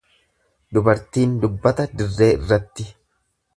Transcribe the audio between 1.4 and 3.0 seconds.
dubbata dirree irratti.